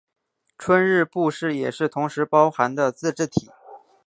[0.57, 3.51] 春日部市也是同时包含的自治体。